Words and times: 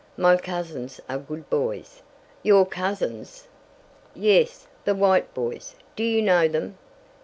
My 0.17 0.35
cousins 0.35 0.99
are 1.07 1.19
good 1.19 1.47
boys." 1.51 2.01
"Your 2.41 2.65
cousins?" 2.65 3.47
"Yes, 4.15 4.65
the 4.83 4.95
White 4.95 5.31
boys. 5.35 5.75
Do 5.95 6.01
you 6.03 6.23
know 6.23 6.47
them?" 6.47 6.79